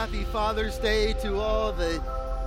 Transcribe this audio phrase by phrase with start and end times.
[0.00, 2.02] happy Father's Day to all the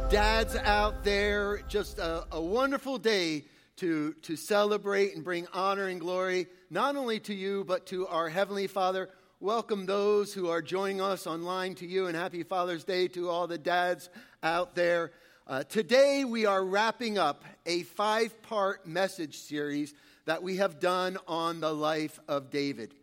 [0.10, 1.62] dads out there.
[1.68, 3.46] Just a, a, wonderful day
[3.76, 8.28] to, to celebrate and bring honor and glory, not only to you, but to our
[8.28, 9.08] Heavenly Father.
[9.40, 13.46] Welcome those who are joining us online to you, and happy Father's Day to all
[13.46, 14.10] the dads
[14.42, 15.12] out there.
[15.46, 19.94] Uh, today, we are wrapping up a five part message series
[20.26, 22.96] that we have done on the life of David.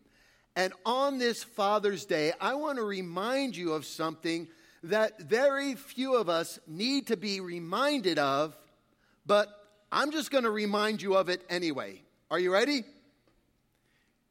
[0.56, 4.48] And on this Father's Day, I want to remind you of something
[4.82, 8.56] that very few of us need to be reminded of,
[9.26, 9.48] but
[9.92, 12.02] I'm just going to remind you of it anyway.
[12.30, 12.84] Are you ready?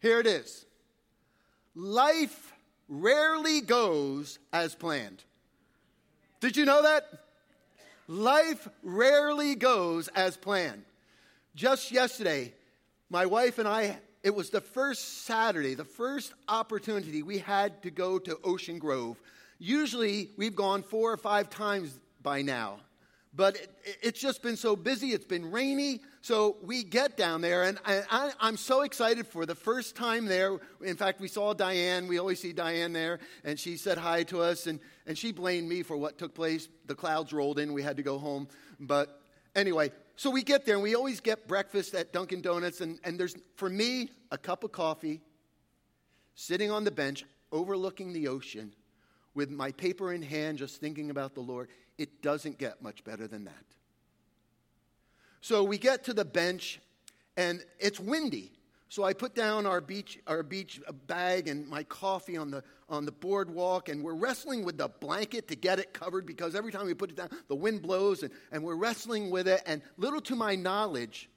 [0.01, 0.65] Here it is
[1.75, 2.53] Life
[2.87, 5.23] rarely goes as planned.
[6.39, 7.05] Did you know that?
[8.07, 10.83] Life rarely goes as planned.
[11.53, 12.53] Just yesterday,
[13.09, 17.91] my wife and I it was the first Saturday, the first opportunity we had to
[17.91, 19.17] go to Ocean Grove.
[19.59, 22.79] Usually we've gone four or five times by now,
[23.33, 23.69] but it,
[24.01, 25.09] it's just been so busy.
[25.09, 26.01] It's been rainy.
[26.21, 30.59] So we get down there, and I, am so excited for the first time there.
[30.83, 32.07] In fact, we saw Diane.
[32.07, 35.69] We always see Diane there, and she said hi to us, and, and she blamed
[35.69, 36.67] me for what took place.
[36.87, 37.71] The clouds rolled in.
[37.71, 38.49] We had to go home.
[38.81, 39.21] But
[39.55, 43.17] anyway, so we get there, and we always get breakfast at Dunkin' Donuts, and, and
[43.17, 45.21] there's, for me, a cup of coffee,
[46.35, 48.73] sitting on the bench, overlooking the ocean,
[49.33, 51.69] with my paper in hand, just thinking about the Lord.
[51.97, 53.63] It doesn't get much better than that.
[55.39, 56.81] So we get to the bench,
[57.37, 58.51] and it's windy.
[58.89, 63.05] So I put down our beach, our beach bag and my coffee on the, on
[63.05, 66.87] the boardwalk, and we're wrestling with the blanket to get it covered because every time
[66.87, 69.61] we put it down, the wind blows, and, and we're wrestling with it.
[69.67, 71.29] And little to my knowledge,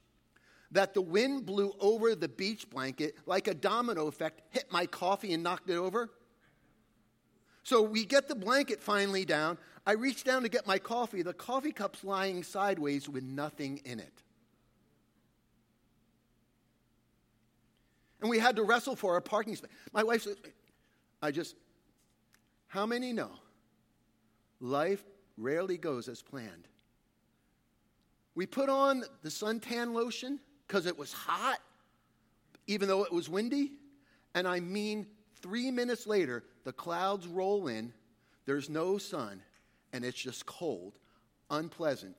[0.71, 5.33] that the wind blew over the beach blanket like a domino effect, hit my coffee
[5.33, 6.09] and knocked it over.
[7.61, 9.59] So we get the blanket finally down.
[9.85, 11.21] I reach down to get my coffee.
[11.21, 14.23] The coffee cup's lying sideways with nothing in it.
[18.23, 19.69] And we had to wrestle for a parking space.
[19.91, 20.37] My wife said,
[21.21, 21.57] I just,
[22.67, 23.31] how many know
[24.61, 25.03] life
[25.37, 26.69] rarely goes as planned?
[28.33, 31.59] We put on the suntan lotion because it was hot,
[32.65, 33.73] even though it was windy.
[34.33, 35.05] And I mean,
[35.41, 37.91] three minutes later, the clouds roll in,
[38.45, 39.41] there's no sun,
[39.91, 40.97] and it's just cold,
[41.51, 42.15] unpleasant.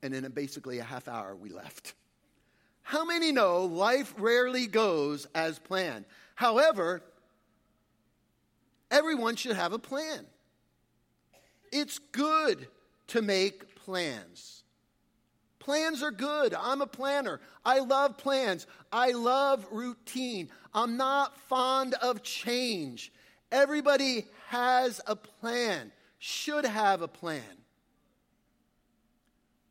[0.00, 1.94] And in basically a half hour, we left.
[2.88, 6.06] How many know life rarely goes as planned?
[6.34, 7.02] However,
[8.90, 10.24] everyone should have a plan.
[11.70, 12.66] It's good
[13.08, 14.62] to make plans.
[15.58, 16.54] Plans are good.
[16.54, 17.42] I'm a planner.
[17.62, 18.66] I love plans.
[18.90, 20.48] I love routine.
[20.72, 23.12] I'm not fond of change.
[23.52, 27.42] Everybody has a plan, should have a plan.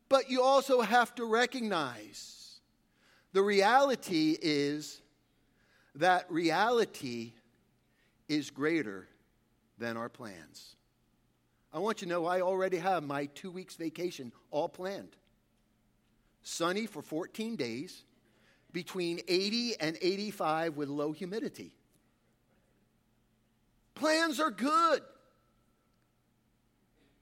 [0.08, 2.37] But you also have to recognize
[3.32, 5.00] the reality is
[5.94, 7.32] that reality
[8.28, 9.08] is greater
[9.78, 10.76] than our plans.
[11.72, 15.16] I want you to know I already have my two weeks vacation all planned.
[16.42, 18.04] Sunny for 14 days,
[18.72, 21.74] between 80 and 85 with low humidity.
[23.94, 25.02] Plans are good,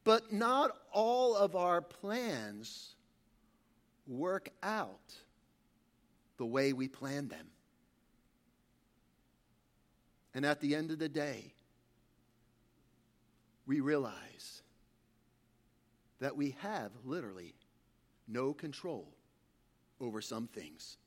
[0.04, 2.94] but not all of our plans
[4.06, 5.14] work out
[6.36, 7.46] the way we planned them.
[10.34, 11.52] And at the end of the day,
[13.66, 14.62] we realize
[16.20, 17.54] that we have literally
[18.28, 19.08] no control
[20.00, 20.98] over some things.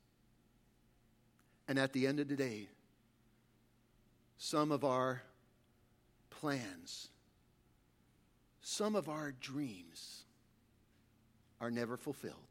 [1.68, 2.70] And at the end of the day,
[4.38, 5.22] some of our
[6.30, 7.10] plans,
[8.62, 10.24] some of our dreams
[11.62, 12.49] are never fulfilled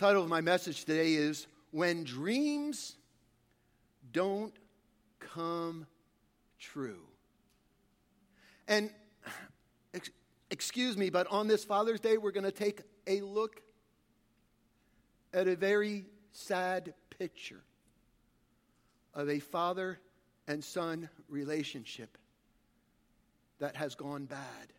[0.00, 2.96] title of my message today is When Dreams
[4.12, 4.54] Don't
[5.18, 5.86] Come
[6.58, 7.02] True.
[8.66, 8.90] And
[9.92, 10.08] ex-
[10.50, 13.60] excuse me, but on this Father's Day, we're going to take a look
[15.34, 17.60] at a very sad picture
[19.12, 20.00] of a father
[20.48, 22.16] and son relationship
[23.58, 24.72] that has gone bad.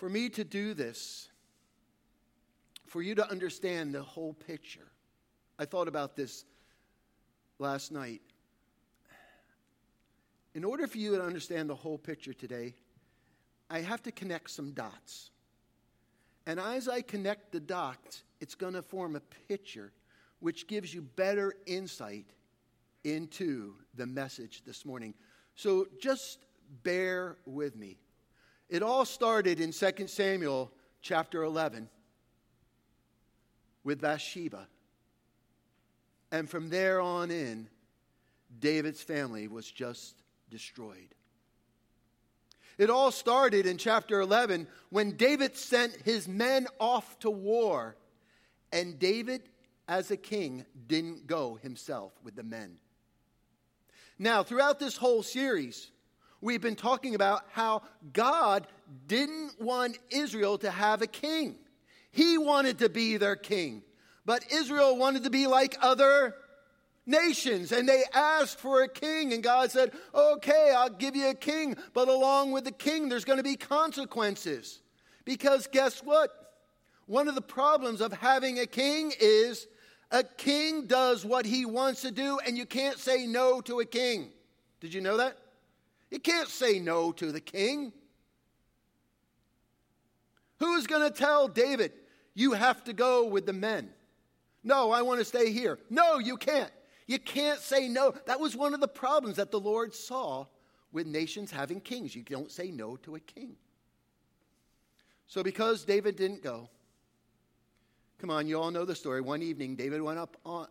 [0.00, 1.28] For me to do this,
[2.86, 4.90] for you to understand the whole picture,
[5.58, 6.46] I thought about this
[7.58, 8.22] last night.
[10.54, 12.76] In order for you to understand the whole picture today,
[13.68, 15.32] I have to connect some dots.
[16.46, 19.92] And as I connect the dots, it's going to form a picture
[20.38, 22.24] which gives you better insight
[23.04, 25.12] into the message this morning.
[25.56, 26.38] So just
[26.84, 27.98] bear with me.
[28.70, 30.70] It all started in 2 Samuel
[31.02, 31.88] chapter 11
[33.82, 34.68] with Bathsheba.
[36.30, 37.68] And from there on in,
[38.60, 40.14] David's family was just
[40.50, 41.16] destroyed.
[42.78, 47.96] It all started in chapter 11 when David sent his men off to war,
[48.72, 49.48] and David,
[49.88, 52.76] as a king, didn't go himself with the men.
[54.16, 55.90] Now, throughout this whole series,
[56.40, 57.82] we've been talking about how
[58.12, 58.66] God
[59.06, 61.56] didn't want Israel to have a king.
[62.10, 63.82] He wanted to be their king.
[64.24, 66.34] But Israel wanted to be like other
[67.06, 71.34] nations and they asked for a king and God said, "Okay, I'll give you a
[71.34, 74.80] king, but along with the king there's going to be consequences."
[75.24, 76.30] Because guess what?
[77.06, 79.66] One of the problems of having a king is
[80.10, 83.84] a king does what he wants to do and you can't say no to a
[83.84, 84.30] king.
[84.80, 85.36] Did you know that?
[86.10, 87.92] You can't say no to the king.
[90.58, 91.92] Who's going to tell David,
[92.34, 93.90] you have to go with the men?
[94.62, 95.78] No, I want to stay here.
[95.88, 96.70] No, you can't.
[97.06, 98.12] You can't say no.
[98.26, 100.46] That was one of the problems that the Lord saw
[100.92, 102.14] with nations having kings.
[102.14, 103.56] You don't say no to a king.
[105.26, 106.68] So, because David didn't go,
[108.18, 109.20] come on, you all know the story.
[109.20, 110.66] One evening, David went up on,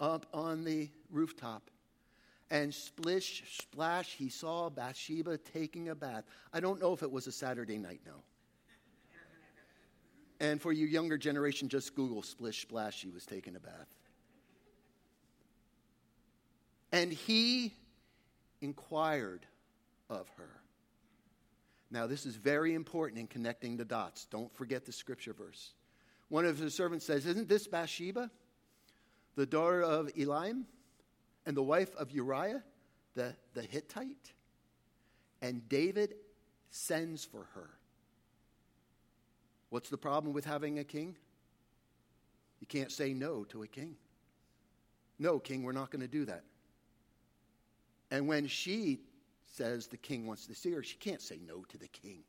[0.00, 1.70] up on the rooftop
[2.50, 6.24] and splish, splash, he saw Bathsheba taking a bath.
[6.52, 8.22] I don't know if it was a Saturday night now.
[10.38, 13.88] And for you younger generation, just Google splish, splash, she was taking a bath.
[16.92, 17.74] And he
[18.60, 19.46] inquired
[20.08, 20.60] of her.
[21.90, 24.26] Now, this is very important in connecting the dots.
[24.26, 25.72] Don't forget the scripture verse.
[26.28, 28.30] One of his servants says, Isn't this Bathsheba,
[29.36, 30.64] the daughter of Eliam,
[31.46, 32.62] and the wife of Uriah,
[33.14, 34.32] the, the Hittite?
[35.40, 36.14] And David
[36.70, 37.70] sends for her.
[39.70, 41.16] What's the problem with having a king?
[42.60, 43.96] You can't say no to a king.
[45.18, 46.44] No, king, we're not going to do that.
[48.10, 49.00] And when she
[49.44, 52.22] says the king wants to see her, she can't say no to the king.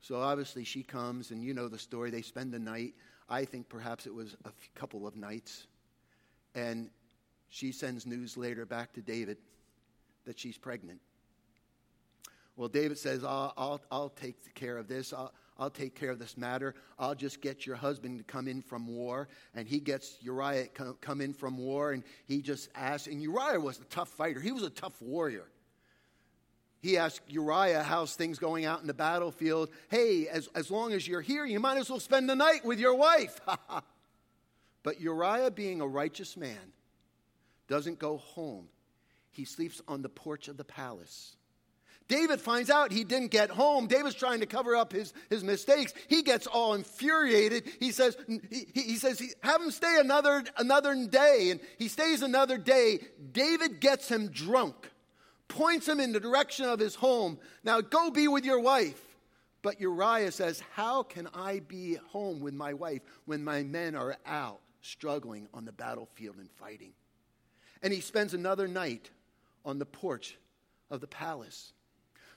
[0.00, 2.10] So obviously she comes, and you know the story.
[2.10, 2.94] They spend the night.
[3.28, 5.66] I think perhaps it was a couple of nights.
[6.54, 6.90] And
[7.54, 9.38] she sends news later back to David
[10.24, 10.98] that she's pregnant.
[12.56, 15.12] Well, David says, I'll, I'll, I'll take care of this.
[15.12, 16.74] I'll, I'll take care of this matter.
[16.98, 19.28] I'll just get your husband to come in from war.
[19.54, 23.06] And he gets Uriah come, come in from war, and he just asks.
[23.06, 25.46] And Uriah was a tough fighter, he was a tough warrior.
[26.82, 29.70] He asked Uriah, How's things going out in the battlefield?
[29.90, 32.80] Hey, as, as long as you're here, you might as well spend the night with
[32.80, 33.40] your wife.
[34.82, 36.72] but Uriah, being a righteous man,
[37.68, 38.68] doesn't go home.
[39.30, 41.36] He sleeps on the porch of the palace.
[42.06, 43.86] David finds out he didn't get home.
[43.86, 45.94] David's trying to cover up his, his mistakes.
[46.06, 47.64] He gets all infuriated.
[47.80, 51.48] He says, he, he says, have him stay another, another day.
[51.50, 53.00] And he stays another day.
[53.32, 54.90] David gets him drunk,
[55.48, 57.38] points him in the direction of his home.
[57.62, 59.00] Now go be with your wife.
[59.62, 64.14] But Uriah says, How can I be home with my wife when my men are
[64.26, 66.92] out struggling on the battlefield and fighting?
[67.84, 69.10] And he spends another night
[69.64, 70.36] on the porch
[70.90, 71.72] of the palace.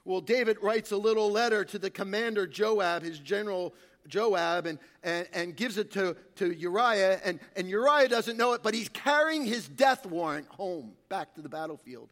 [0.05, 3.73] Well, David writes a little letter to the commander Joab, his general
[4.07, 7.19] Joab, and, and, and gives it to, to Uriah.
[7.23, 11.41] And, and Uriah doesn't know it, but he's carrying his death warrant home back to
[11.41, 12.09] the battlefield.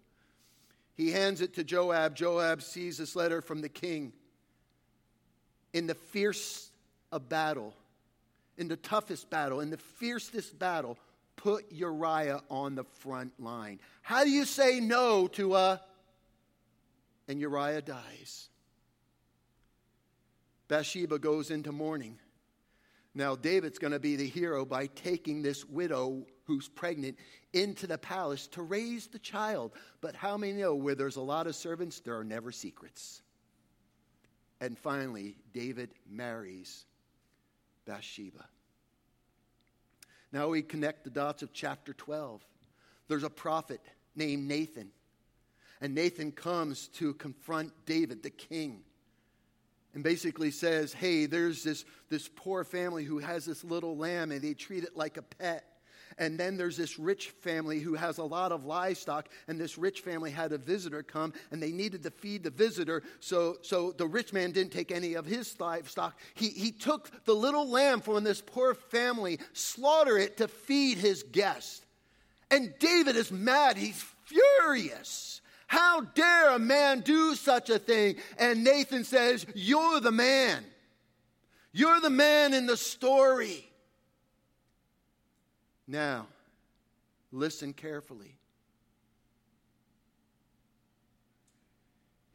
[0.96, 2.15] He hands it to Joab.
[2.15, 4.13] Joab sees this letter from the king.
[5.74, 6.70] In the fierce
[7.12, 7.74] of battle,
[8.58, 10.98] in the toughest battle, in the fiercest battle,
[11.46, 13.80] put Uriah on the front line.
[14.02, 15.80] How do you say no to a
[17.28, 18.50] and Uriah dies.
[20.68, 22.18] Bathsheba goes into mourning.
[23.14, 27.18] Now, David's going to be the hero by taking this widow who's pregnant
[27.54, 29.72] into the palace to raise the child.
[30.02, 33.22] But how many know where there's a lot of servants, there are never secrets?
[34.60, 36.86] And finally, David marries
[37.86, 38.46] Bathsheba.
[40.36, 42.46] Now we connect the dots of chapter 12.
[43.08, 43.80] There's a prophet
[44.18, 44.92] named Nathan
[45.80, 48.82] and Nathan comes to confront David, the king,
[49.94, 54.42] and basically says, Hey, there's this, this poor family who has this little lamb and
[54.42, 55.63] they treat it like a pet.
[56.18, 60.02] And then there's this rich family who has a lot of livestock, and this rich
[60.02, 63.04] family had a visitor come, and they needed to feed the visitor.
[63.20, 66.18] So, so the rich man didn't take any of his livestock.
[66.34, 71.24] He, he took the little lamb from this poor family, slaughter it to feed his
[71.24, 71.86] guest.
[72.50, 73.76] And David is mad.
[73.76, 75.42] He's furious.
[75.68, 78.16] How dare a man do such a thing?
[78.38, 80.64] And Nathan says, You're the man.
[81.74, 83.70] You're the man in the story.
[85.88, 86.27] Now,
[87.32, 88.36] listen carefully.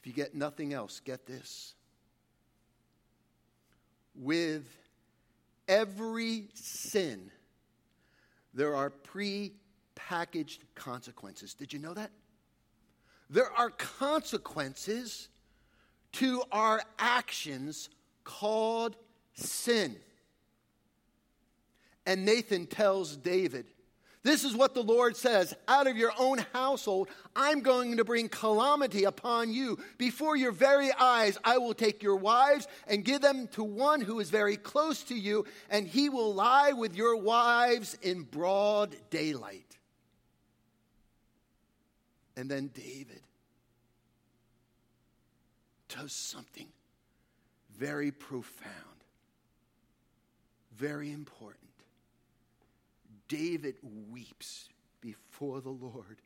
[0.01, 1.75] If you get nothing else, get this.
[4.15, 4.67] With
[5.69, 7.31] every sin,
[8.55, 9.53] there are pre
[9.95, 11.55] packaged consequences.
[11.55, 12.11] Did you know that?
[13.29, 15.29] There are consequences
[16.13, 17.91] to our actions
[18.25, 18.97] called
[19.35, 19.97] sin.
[22.11, 23.67] And Nathan tells David,
[24.25, 28.29] This is what the Lord says out of your own household, I'm going to bring
[28.29, 29.79] calamity upon you.
[29.97, 34.19] Before your very eyes, I will take your wives and give them to one who
[34.19, 39.79] is very close to you, and he will lie with your wives in broad daylight.
[42.37, 43.23] And then David
[45.89, 46.71] does something
[47.79, 49.05] very profound,
[50.75, 51.70] very important.
[53.31, 53.77] David
[54.11, 54.69] weeps
[55.01, 56.21] before the Lord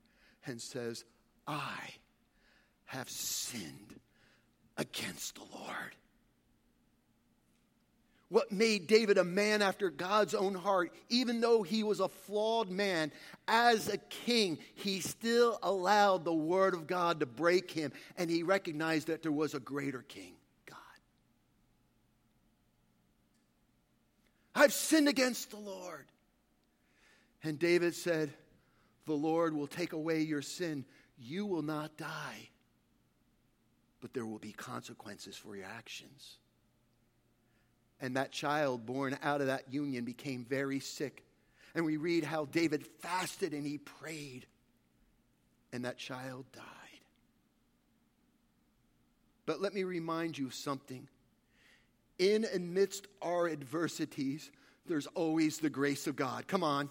[0.47, 1.05] and says,
[1.47, 1.79] I
[2.87, 4.01] have sinned
[4.79, 5.95] against the Lord.
[8.31, 12.71] What made David a man after God's own heart, even though he was a flawed
[12.71, 13.13] man,
[13.47, 18.43] as a king, he still allowed the word of God to break him, and he
[18.43, 20.33] recognized that there was a greater king,
[20.67, 20.79] God.
[24.55, 26.07] I've sinned against the Lord.
[27.45, 28.33] And David said,
[29.07, 30.87] The Lord will take away your sin.
[31.19, 32.49] You will not die,
[34.01, 36.39] but there will be consequences for your actions.
[38.01, 41.23] And that child born out of that union became very sick.
[41.75, 44.47] And we read how David fasted and he prayed,
[45.73, 46.65] and that child died.
[49.47, 51.09] But let me remind you of something.
[52.19, 54.51] In amidst our adversities,
[54.87, 56.47] there's always the grace of God.
[56.47, 56.89] Come on.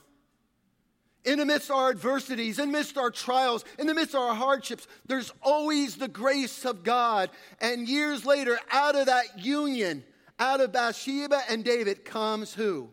[1.26, 4.14] In the midst of our adversities, in the midst of our trials, in the midst
[4.14, 7.30] of our hardships, there's always the grace of God.
[7.62, 10.04] And years later, out of that union,
[10.38, 12.90] out of Bathsheba and David comes who?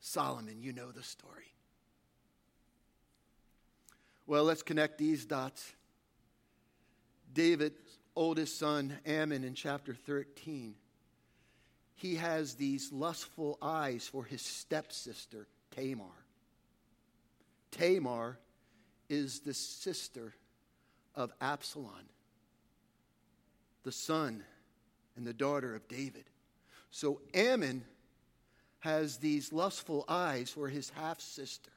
[0.00, 0.60] Solomon.
[0.60, 1.54] You know the story.
[4.26, 5.72] Well, let's connect these dots.
[7.32, 10.74] David's oldest son, Ammon, in chapter 13,
[11.94, 16.19] he has these lustful eyes for his stepsister, Tamar.
[17.70, 18.38] Tamar
[19.08, 20.34] is the sister
[21.14, 22.08] of Absalom,
[23.82, 24.44] the son
[25.16, 26.24] and the daughter of David.
[26.90, 27.84] So Ammon
[28.80, 31.70] has these lustful eyes for his half sister.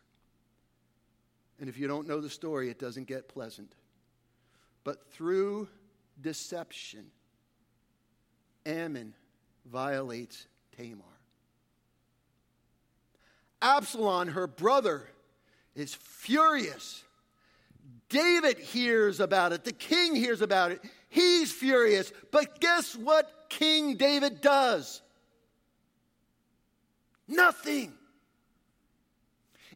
[1.60, 3.74] And if you don't know the story, it doesn't get pleasant.
[4.84, 5.68] But through
[6.22, 7.06] deception,
[8.66, 9.14] Ammon
[9.66, 10.48] violates
[10.78, 11.04] Tamar.
[13.62, 15.10] Absalom, her brother,
[15.75, 17.03] is furious.
[18.10, 19.63] David hears about it.
[19.63, 20.82] The king hears about it.
[21.10, 22.12] He's furious.
[22.32, 25.01] But guess what King David does?
[27.27, 27.94] Nothing.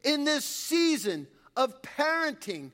[0.03, 2.71] In this season of parenting,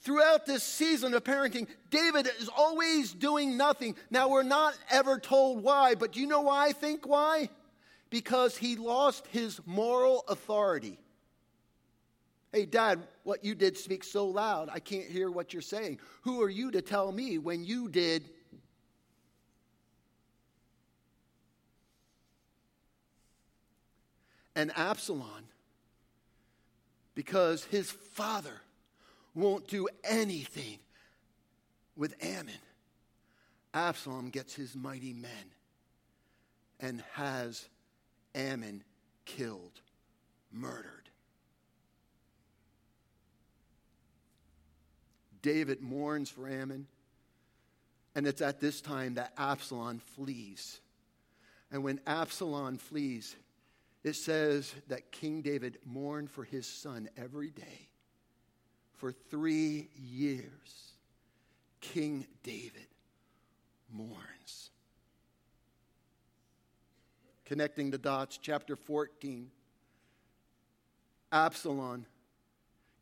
[0.00, 3.94] throughout this season of parenting, David is always doing nothing.
[4.10, 7.48] Now, we're not ever told why, but do you know why I think why?
[8.10, 10.98] Because he lost his moral authority.
[12.56, 16.00] Hey, Dad, what you did speaks so loud, I can't hear what you're saying.
[16.22, 18.30] Who are you to tell me when you did?
[24.54, 25.44] And Absalom,
[27.14, 28.62] because his father
[29.34, 30.78] won't do anything
[31.94, 32.54] with Ammon,
[33.74, 35.52] Absalom gets his mighty men
[36.80, 37.68] and has
[38.34, 38.82] Ammon
[39.26, 39.82] killed,
[40.50, 41.05] murdered.
[45.46, 46.88] David mourns for Ammon.
[48.16, 50.80] And it's at this time that Absalom flees.
[51.70, 53.36] And when Absalom flees,
[54.02, 57.88] it says that King David mourned for his son every day.
[58.94, 60.94] For three years,
[61.80, 62.88] King David
[63.92, 64.70] mourns.
[67.44, 69.48] Connecting the dots, chapter 14.
[71.30, 72.04] Absalom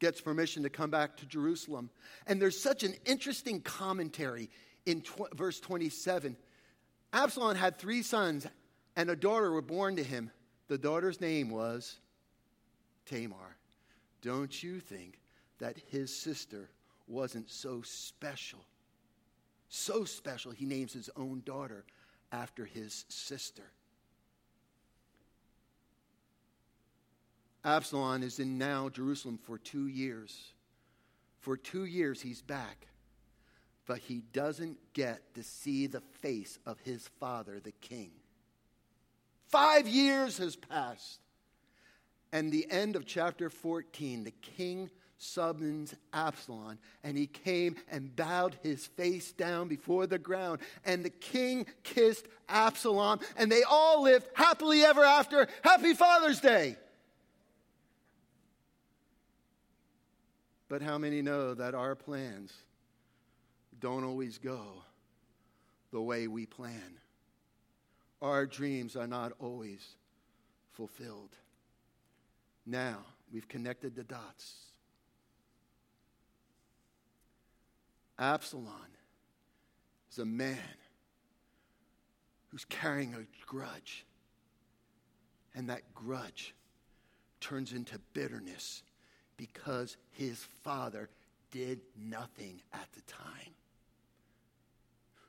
[0.00, 1.90] gets permission to come back to Jerusalem.
[2.26, 4.50] And there's such an interesting commentary
[4.86, 6.36] in tw- verse 27.
[7.12, 8.46] Absalom had three sons,
[8.96, 10.30] and a daughter were born to him.
[10.68, 11.98] The daughter's name was
[13.06, 13.56] Tamar.
[14.22, 15.20] Don't you think
[15.58, 16.70] that his sister
[17.06, 18.64] wasn't so special?
[19.68, 21.84] So special, he names his own daughter
[22.32, 23.70] after his sister.
[27.64, 30.52] Absalom is in now Jerusalem for two years.
[31.40, 32.86] For two years, he's back.
[33.86, 38.10] But he doesn't get to see the face of his father, the king.
[39.48, 41.20] Five years has passed.
[42.32, 48.56] And the end of chapter 14, the king summons Absalom, and he came and bowed
[48.62, 50.60] his face down before the ground.
[50.84, 55.46] And the king kissed Absalom, and they all lived happily ever after.
[55.62, 56.76] Happy Father's Day!
[60.74, 62.52] But how many know that our plans
[63.78, 64.82] don't always go
[65.92, 66.98] the way we plan?
[68.20, 69.86] Our dreams are not always
[70.72, 71.30] fulfilled.
[72.66, 74.64] Now, we've connected the dots.
[78.18, 78.74] Absalom
[80.10, 80.58] is a man
[82.48, 84.04] who's carrying a grudge.
[85.54, 86.52] And that grudge
[87.40, 88.82] turns into bitterness
[89.52, 91.08] because his father
[91.50, 93.52] did nothing at the time.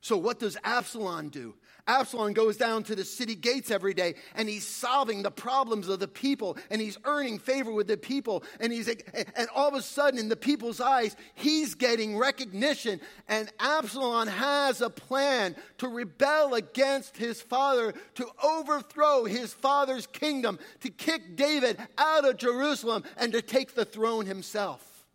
[0.06, 1.56] So, what does Absalom do?
[1.88, 6.00] Absalom goes down to the city gates every day and he's solving the problems of
[6.00, 8.44] the people and he's earning favor with the people.
[8.60, 13.02] And, he's, and all of a sudden, in the people's eyes, he's getting recognition.
[13.28, 20.60] And Absalom has a plan to rebel against his father, to overthrow his father's kingdom,
[20.82, 25.08] to kick David out of Jerusalem, and to take the throne himself.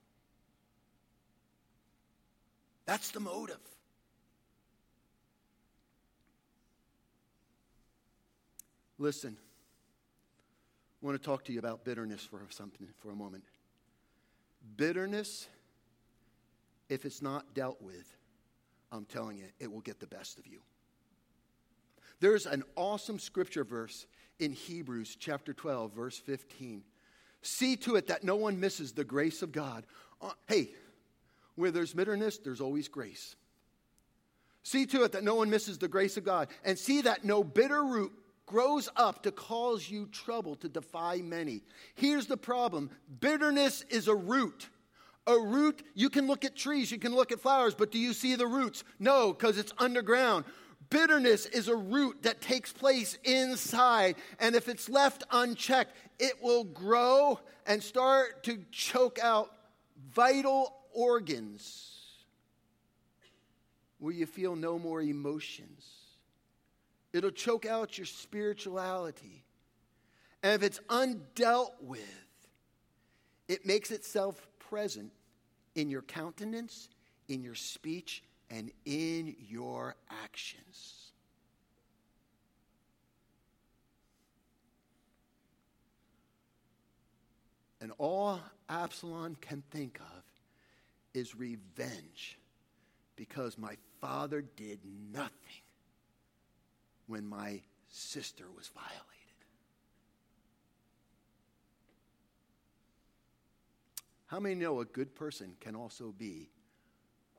[2.87, 3.70] That's the motive.
[9.01, 9.35] Listen,
[11.03, 13.45] I want to talk to you about bitterness for something for a moment.
[14.77, 15.49] Bitterness,
[16.91, 18.15] if it's not dealt with,
[18.93, 20.59] I'm telling you, it will get the best of you.
[22.21, 24.07] There's an awesome scripture verse
[24.39, 26.83] in Hebrews chapter 12, verse 15.
[27.41, 29.87] See to it that no one misses the grace of God.
[30.21, 30.73] Uh, hey,
[31.55, 33.35] where there's bitterness, there's always grace.
[34.63, 37.43] See to it that no one misses the grace of God, and see that no
[37.43, 38.13] bitter root
[38.51, 41.63] grows up to cause you trouble, to defy many.
[41.95, 44.69] Here's the problem bitterness is a root.
[45.27, 48.13] A root, you can look at trees, you can look at flowers, but do you
[48.13, 48.83] see the roots?
[48.99, 50.45] No, because it's underground.
[50.89, 56.65] Bitterness is a root that takes place inside, and if it's left unchecked, it will
[56.65, 59.53] grow and start to choke out
[60.13, 62.01] vital organs
[63.99, 66.00] where you feel no more emotions.
[67.13, 69.45] It'll choke out your spirituality.
[70.43, 72.01] And if it's undealt with,
[73.49, 75.13] it makes itself present
[75.75, 76.89] in your countenance,
[77.29, 81.11] in your speech, and in your actions.
[87.81, 90.23] And all Absalom can think of
[91.15, 92.39] is revenge
[93.17, 94.81] because my father did
[95.13, 95.60] nothing
[97.11, 99.01] when my sister was violated.
[104.29, 106.51] How many know a good person can also be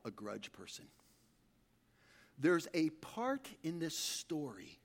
[0.03, 0.85] a grudge person?
[2.37, 4.77] There's a part in this story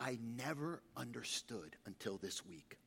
[0.00, 2.78] I never understood until this week,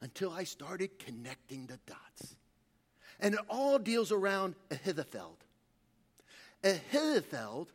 [0.00, 2.36] until I started connecting the dots.
[3.20, 5.36] And it all deals around Ahithophel.
[6.62, 7.68] Ahithophel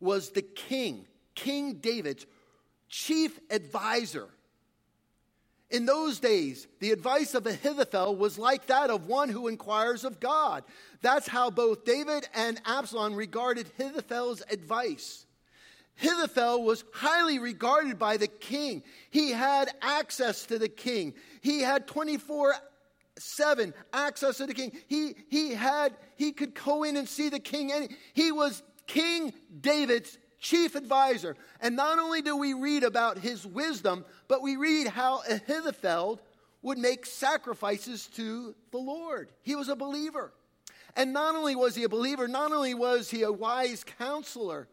[0.00, 2.26] was the king King David's
[2.88, 4.28] chief advisor.
[5.70, 10.20] In those days, the advice of Ahithophel was like that of one who inquires of
[10.20, 10.64] God.
[11.02, 15.26] That's how both David and Absalom regarded Ahithophel's advice.
[15.98, 18.82] Ahithophel was highly regarded by the king.
[19.10, 21.14] He had access to the king.
[21.40, 22.54] He had 24
[23.18, 24.72] 7 access to the king.
[24.88, 27.72] He, he had, he could go in and see the king.
[27.72, 31.36] And he was King David's chief advisor.
[31.60, 36.20] And not only do we read about his wisdom, but we read how Ahithophel
[36.62, 39.28] would make sacrifices to the Lord.
[39.42, 40.32] He was a believer.
[40.94, 44.68] And not only was he a believer, not only was he a wise counselor,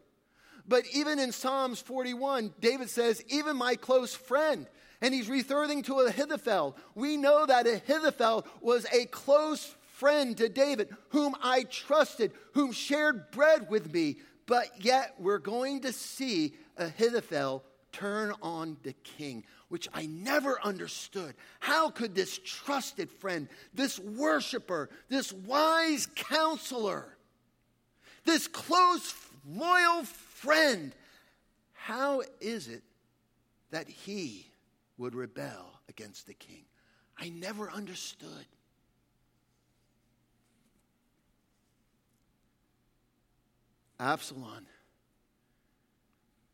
[0.66, 4.66] but even in Psalms 41, David says, even my close friend.
[5.02, 6.76] And he's referring to Ahithophel.
[6.94, 13.30] We know that Ahithophel was a close friend to David, whom I trusted, whom shared
[13.30, 19.88] bread with me, but yet we're going to see Ahithophel turn on the king, which
[19.94, 21.34] I never understood.
[21.60, 27.16] How could this trusted friend, this worshiper, this wise counselor,
[28.24, 29.14] this close,
[29.48, 30.94] loyal friend,
[31.72, 32.82] how is it
[33.70, 34.50] that he
[34.98, 36.64] would rebel against the king?
[37.16, 38.46] I never understood.
[43.98, 44.66] Absalom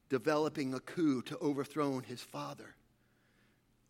[0.09, 2.75] developing a coup to overthrow his father.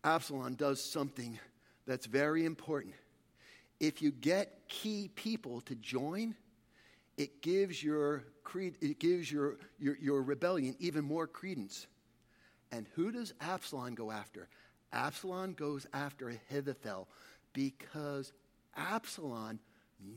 [0.03, 1.37] Absalom does something
[1.85, 2.93] that's very important.
[3.79, 6.35] If you get key people to join,
[7.17, 11.87] it gives your it gives your, your, your rebellion even more credence.
[12.71, 14.49] And who does Absalom go after?
[14.91, 17.07] Absalom goes after Ahithophel
[17.53, 18.33] because
[18.75, 19.59] Absalom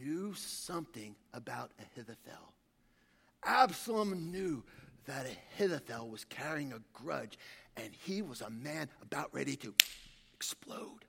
[0.00, 2.53] knew something about Ahithophel.
[3.44, 4.62] Absalom knew
[5.06, 7.38] that Ahithophel was carrying a grudge
[7.76, 9.74] and he was a man about ready to
[10.34, 11.04] explode.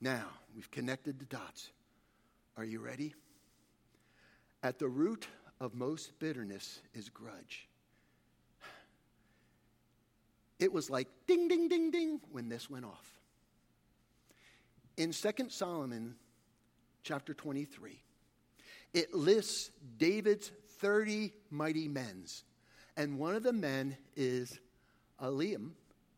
[0.00, 1.70] Now, we've connected the dots.
[2.56, 3.14] Are you ready?
[4.62, 5.28] At the root
[5.60, 7.68] of most bitterness is grudge.
[10.58, 13.20] It was like ding, ding, ding, ding when this went off.
[14.96, 16.16] In 2 Solomon
[17.02, 18.02] chapter 23,
[18.94, 22.24] it lists David's 30 mighty men.
[22.96, 24.58] And one of the men is
[25.20, 25.70] Eliam,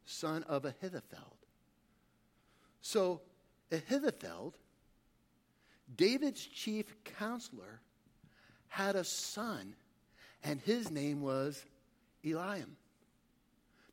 [0.04, 1.36] son of Ahithophel.
[2.80, 3.20] So
[3.70, 4.54] Ahithophel,
[5.96, 7.80] David's chief counselor,
[8.68, 9.74] had a son,
[10.42, 11.64] and his name was
[12.24, 12.70] Eliam.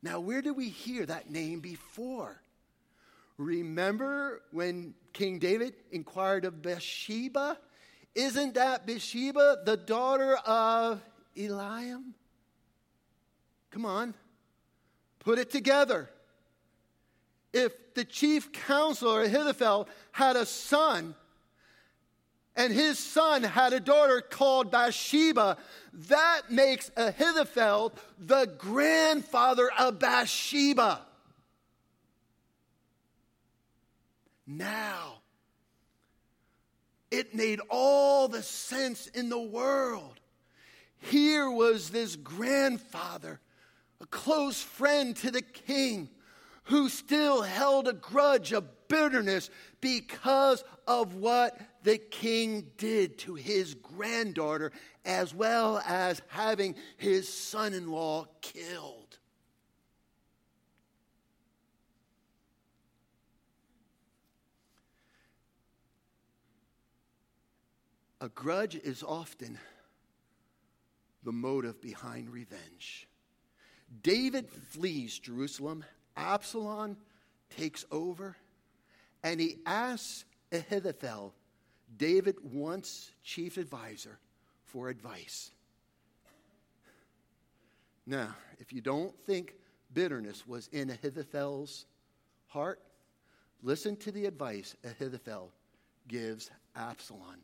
[0.02, 2.41] Now, where did we hear that name before?
[3.38, 7.58] Remember when King David inquired of Bathsheba
[8.14, 11.00] isn't that Bathsheba the daughter of
[11.36, 12.12] Eliam?
[13.70, 14.14] Come on,
[15.18, 16.10] put it together.
[17.54, 21.14] If the chief counselor Ahithophel had a son,
[22.54, 25.56] and his son had a daughter called Bathsheba,
[26.08, 31.00] that makes Ahithophel the grandfather of Bathsheba.
[34.46, 35.20] Now,
[37.10, 40.18] it made all the sense in the world.
[40.98, 43.40] Here was this grandfather,
[44.00, 46.08] a close friend to the king,
[46.64, 49.50] who still held a grudge of bitterness
[49.80, 54.70] because of what the king did to his granddaughter,
[55.04, 59.01] as well as having his son in law killed.
[68.22, 69.58] A grudge is often
[71.24, 73.08] the motive behind revenge.
[74.04, 75.84] David flees Jerusalem,
[76.16, 76.96] Absalom
[77.50, 78.36] takes over,
[79.24, 81.34] and he asks Ahithophel,
[81.96, 84.20] David once chief advisor,
[84.66, 85.50] for advice.
[88.06, 89.54] Now, if you don't think
[89.92, 91.86] bitterness was in Ahithophel's
[92.46, 92.80] heart,
[93.64, 95.50] listen to the advice Ahithophel
[96.06, 97.42] gives Absalom.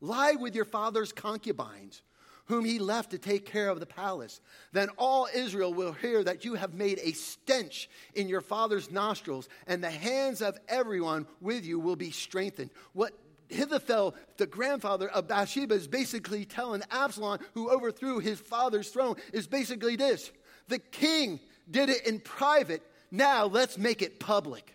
[0.00, 2.02] Lie with your father's concubines,
[2.46, 4.40] whom he left to take care of the palace.
[4.72, 9.48] Then all Israel will hear that you have made a stench in your father's nostrils,
[9.66, 12.70] and the hands of everyone with you will be strengthened.
[12.92, 13.12] What
[13.50, 19.46] Ahithophel, the grandfather of Bathsheba, is basically telling Absalom, who overthrew his father's throne, is
[19.46, 20.30] basically this
[20.68, 22.82] The king did it in private.
[23.10, 24.74] Now let's make it public.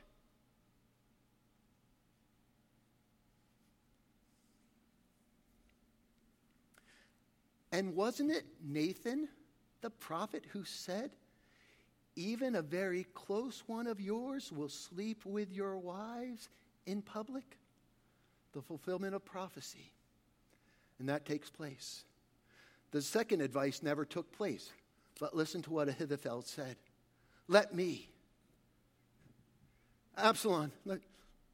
[7.73, 9.27] And wasn't it Nathan,
[9.81, 11.09] the prophet, who said,
[12.15, 16.49] Even a very close one of yours will sleep with your wives
[16.85, 17.57] in public?
[18.53, 19.91] The fulfillment of prophecy.
[20.99, 22.03] And that takes place.
[22.91, 24.71] The second advice never took place,
[25.19, 26.75] but listen to what Ahithophel said.
[27.47, 28.07] Let me,
[30.15, 30.99] Absalom, let,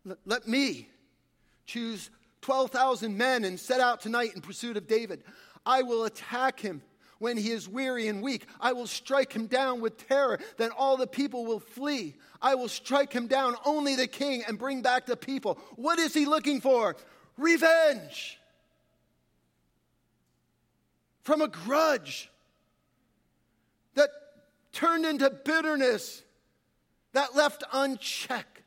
[0.03, 0.89] let, let me
[1.65, 2.09] choose
[2.41, 5.23] 12,000 men and set out tonight in pursuit of David.
[5.65, 6.81] I will attack him
[7.19, 8.45] when he is weary and weak.
[8.59, 10.39] I will strike him down with terror.
[10.57, 12.15] Then all the people will flee.
[12.41, 15.59] I will strike him down, only the king, and bring back the people.
[15.75, 16.95] What is he looking for?
[17.37, 18.39] Revenge
[21.23, 22.31] from a grudge
[23.93, 24.09] that
[24.71, 26.23] turned into bitterness
[27.13, 28.61] that left unchecked.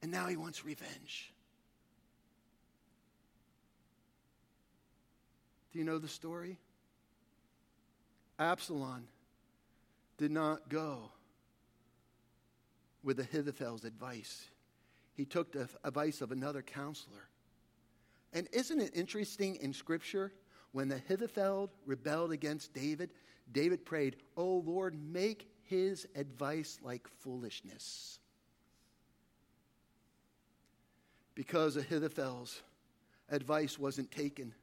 [0.00, 1.33] And now he wants revenge.
[5.74, 6.56] Do you know the story?
[8.38, 9.08] Absalom
[10.18, 11.10] did not go
[13.02, 14.46] with Ahithophel's advice.
[15.14, 17.28] He took the advice of another counselor.
[18.32, 20.32] And isn't it interesting in Scripture
[20.70, 23.10] when Ahithophel rebelled against David,
[23.50, 28.20] David prayed, Oh Lord, make his advice like foolishness.
[31.34, 32.62] Because Ahithophel's
[33.28, 34.54] advice wasn't taken,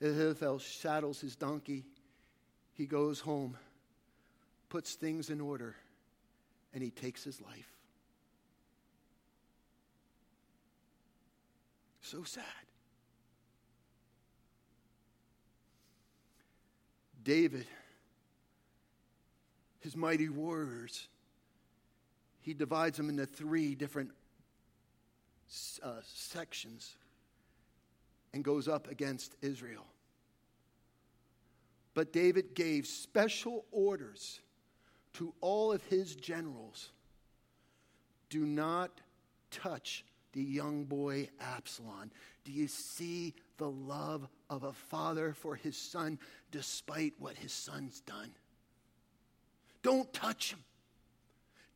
[0.00, 1.84] Ahithophel saddles his donkey.
[2.74, 3.56] He goes home,
[4.68, 5.76] puts things in order,
[6.72, 7.70] and he takes his life.
[12.00, 12.44] So sad.
[17.22, 17.66] David,
[19.80, 21.08] his mighty warriors,
[22.40, 24.10] he divides them into three different
[25.82, 26.96] uh, sections
[28.34, 29.86] and goes up against Israel.
[31.94, 34.40] But David gave special orders
[35.14, 36.90] to all of his generals
[38.28, 38.90] do not
[39.52, 42.10] touch the young boy Absalom.
[42.44, 46.18] Do you see the love of a father for his son
[46.50, 48.32] despite what his son's done?
[49.84, 50.64] Don't touch him.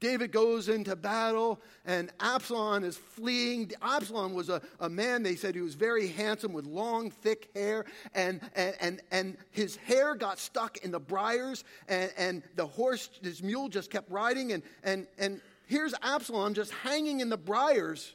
[0.00, 3.72] David goes into battle, and Absalom is fleeing.
[3.82, 7.84] Absalom was a, a man, they said he was very handsome with long, thick hair,
[8.14, 13.10] and, and, and, and his hair got stuck in the briars, and, and the horse,
[13.22, 18.14] his mule, just kept riding, and, and, and here's Absalom just hanging in the briars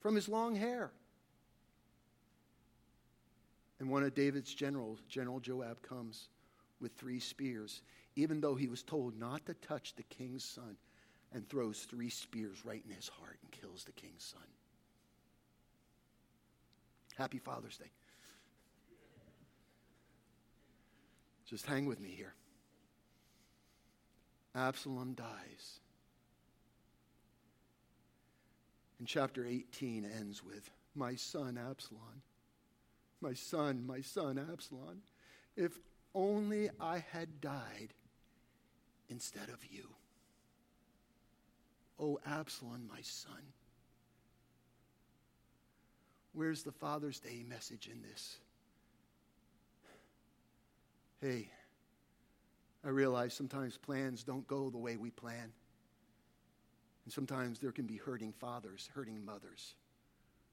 [0.00, 0.90] from his long hair.
[3.78, 6.28] And one of David's generals, General Joab, comes
[6.80, 7.82] with three spears,
[8.16, 10.76] even though he was told not to touch the king's son,
[11.32, 14.42] and throws three spears right in his heart and kills the king's son.
[17.16, 17.90] Happy Father's Day.
[21.46, 22.34] Just hang with me here.
[24.54, 25.80] Absalom dies.
[28.98, 32.22] And chapter 18 ends with, My son Absalom,
[33.20, 35.02] my son, my son Absalom,
[35.56, 35.78] if
[36.14, 37.94] only I had died
[39.08, 39.88] instead of you.
[42.00, 43.42] Oh, Absalom, my son.
[46.32, 48.38] Where's the Father's Day message in this?
[51.20, 51.50] Hey,
[52.82, 55.52] I realize sometimes plans don't go the way we plan.
[57.04, 59.74] And sometimes there can be hurting fathers, hurting mothers,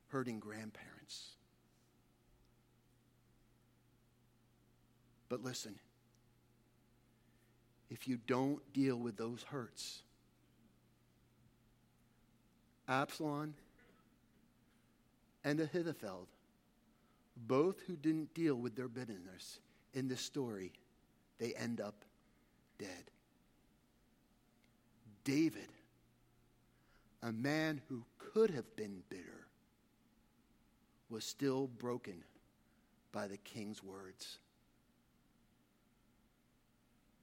[0.08, 1.36] hurting grandparents.
[5.30, 5.76] But listen,
[7.90, 10.02] if you don't deal with those hurts,
[12.88, 13.54] Absalom
[15.44, 16.28] and Ahithophel,
[17.36, 19.60] both who didn't deal with their bitterness
[19.94, 20.72] in this story,
[21.40, 21.96] they end up
[22.80, 23.12] dead.
[25.24, 25.68] David
[27.24, 29.48] a man who could have been bitter
[31.10, 32.24] was still broken
[33.12, 34.38] by the king's words.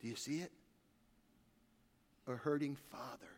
[0.00, 0.53] Do you see it?
[2.27, 3.31] A hurting father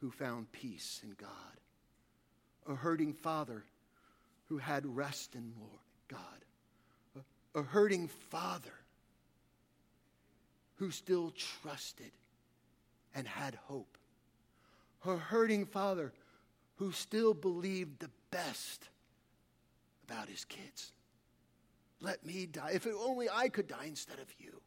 [0.00, 1.30] who found peace in God.
[2.68, 3.64] A hurting father
[4.46, 7.24] who had rest in Lord God.
[7.54, 8.72] A, a hurting father
[10.76, 12.12] who still trusted
[13.14, 13.98] and had hope
[15.04, 16.12] a hurting father
[16.76, 18.88] who still believed the best
[20.04, 20.92] about his kids.
[22.00, 22.72] Let me die.
[22.74, 24.60] If only I could die instead of you.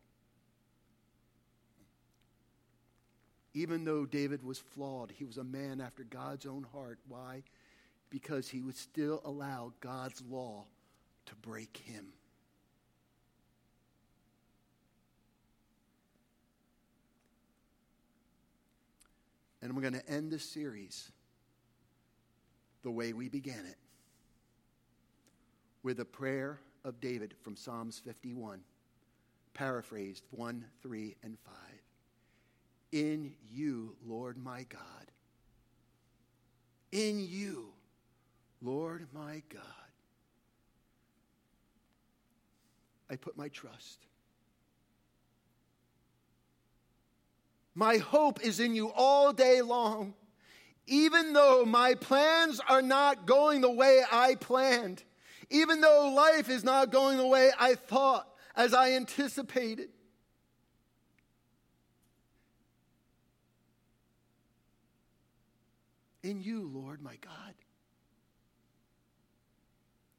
[3.53, 6.99] Even though David was flawed, he was a man after God's own heart.
[7.07, 7.43] Why?
[8.09, 10.65] Because he would still allow God's law
[11.25, 12.13] to break him.
[19.61, 21.11] And we're going to end this series
[22.83, 23.77] the way we began it
[25.83, 28.61] with a prayer of David from Psalms 51,
[29.53, 31.70] paraphrased 1, 3, and 5.
[32.91, 34.81] In you, Lord my God.
[36.91, 37.69] In you,
[38.61, 39.61] Lord my God.
[43.09, 43.99] I put my trust.
[47.73, 50.13] My hope is in you all day long.
[50.87, 55.03] Even though my plans are not going the way I planned,
[55.49, 59.89] even though life is not going the way I thought, as I anticipated.
[66.23, 67.53] In you, Lord, my God,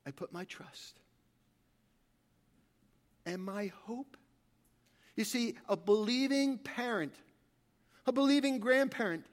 [0.06, 0.98] I put my trust.
[3.26, 4.16] and my hope.
[5.16, 7.14] You see, a believing parent,
[8.06, 9.26] a believing grandparent,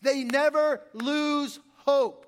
[0.00, 2.26] they never lose hope.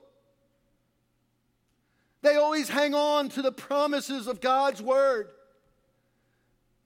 [2.22, 5.28] They always hang on to the promises of God's word.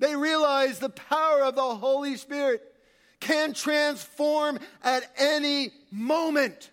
[0.01, 2.63] They realize the power of the Holy Spirit
[3.21, 6.71] can transform at any moment.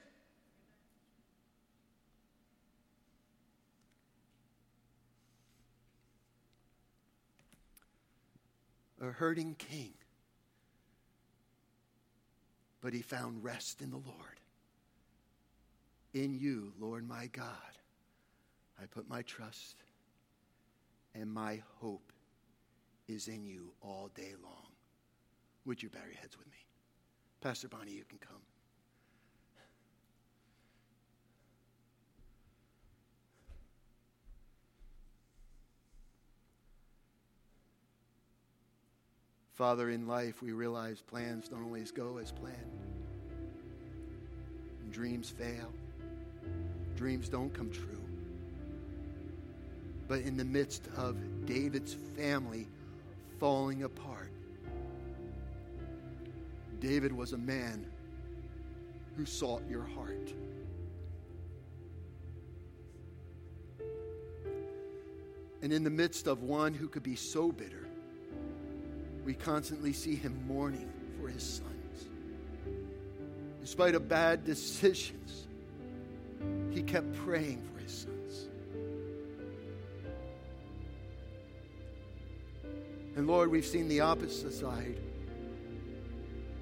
[9.06, 9.94] A hurting king,
[12.82, 14.40] but he found rest in the Lord.
[16.16, 17.46] In you, Lord my God,
[18.82, 19.76] I put my trust
[21.14, 22.12] and my hope
[23.08, 24.72] is in you all day long.
[25.66, 26.66] Would you bow your heads with me?
[27.42, 28.42] Pastor Bonnie, you can come.
[39.56, 42.58] Father, in life, we realize plans don't always go as planned.
[44.92, 45.72] Dreams fail.
[46.98, 48.02] Dreams don't come true.
[50.10, 51.16] But in the midst of
[51.46, 52.68] David's family
[53.40, 54.32] falling apart,
[56.82, 57.86] David was a man
[59.16, 60.34] who sought your heart.
[65.62, 67.85] And in the midst of one who could be so bitter,
[69.26, 70.88] we constantly see him mourning
[71.20, 72.08] for his sons.
[73.60, 75.48] In spite of bad decisions,
[76.70, 78.48] he kept praying for his sons.
[83.16, 85.00] And Lord, we've seen the opposite side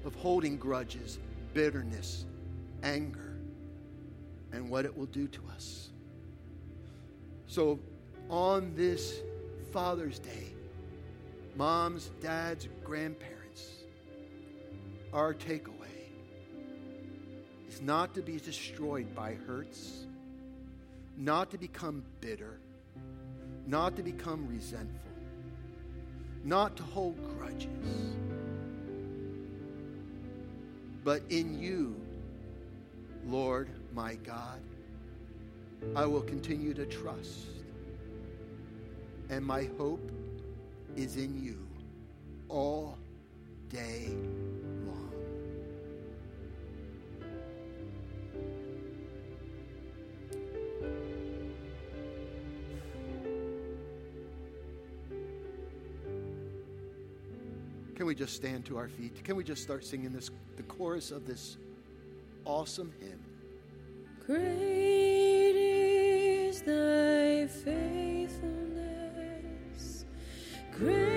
[0.06, 1.18] of holding grudges,
[1.52, 2.24] bitterness,
[2.82, 3.36] anger,
[4.52, 5.90] and what it will do to us.
[7.46, 7.78] So,
[8.30, 9.20] on this
[9.72, 10.54] Father's Day,
[11.56, 13.68] moms, dads, grandparents,
[15.12, 15.70] our takeaway
[17.68, 20.06] is not to be destroyed by hurts,
[21.16, 22.58] not to become bitter,
[23.66, 25.12] not to become resentful,
[26.44, 28.14] not to hold grudges
[31.04, 31.94] but in you,
[33.26, 34.58] Lord my God,
[35.94, 37.46] I will continue to trust.
[39.28, 40.10] And my hope
[40.96, 41.58] is in you
[42.48, 42.98] all
[43.68, 44.08] day
[44.86, 45.10] long.
[57.96, 59.22] Can we just stand to our feet?
[59.24, 61.56] Can we just start singing this, the chorus of this
[62.44, 63.20] awesome hymn?
[64.26, 68.73] Great is thy faithfulness.
[70.76, 71.13] Great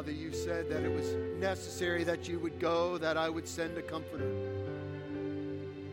[0.00, 3.76] Father, you said that it was necessary that you would go, that I would send
[3.76, 4.32] a comforter.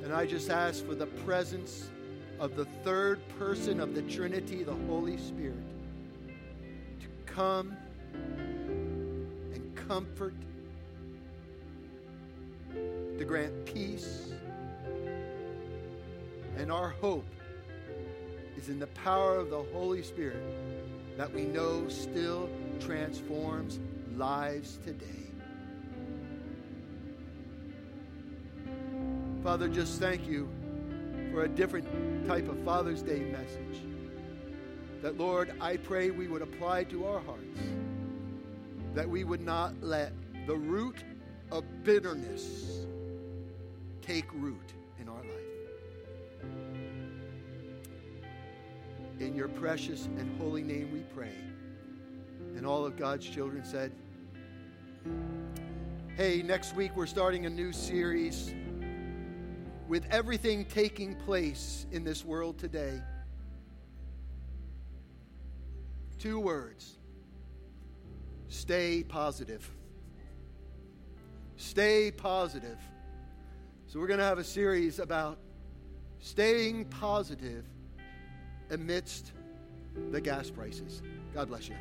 [0.01, 1.89] And I just ask for the presence
[2.39, 5.57] of the third person of the Trinity, the Holy Spirit,
[7.01, 7.75] to come
[9.51, 10.35] and comfort,
[13.17, 14.31] to grant peace.
[16.55, 17.27] And our hope
[18.55, 20.41] is in the power of the Holy Spirit
[21.17, 22.49] that we know still
[22.79, 23.81] transforms
[24.17, 25.05] lives today.
[29.43, 30.49] Father, just thank you
[31.31, 31.87] for a different
[32.27, 33.81] type of Father's Day message.
[35.03, 37.59] That, Lord, I pray we would apply to our hearts.
[38.95, 40.11] That we would not let
[40.47, 41.03] the root
[41.51, 42.87] of bitterness
[44.01, 46.43] take root in our life.
[49.19, 51.35] In your precious and holy name we pray.
[52.55, 53.91] And all of God's children said,
[56.15, 58.53] Hey, next week we're starting a new series
[59.87, 63.01] with everything taking place in this world today.
[66.17, 66.97] two words
[68.49, 69.69] stay positive.
[71.57, 72.77] Stay positive.
[73.87, 75.37] So, we're going to have a series about
[76.19, 77.65] staying positive
[78.69, 79.31] amidst
[80.11, 81.01] the gas prices.
[81.33, 81.75] God bless you.